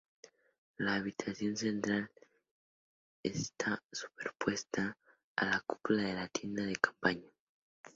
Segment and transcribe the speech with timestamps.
[0.79, 2.09] La habitación central
[3.21, 4.97] está superpuesta
[5.35, 7.29] a la cúpula de la tienda de campaña.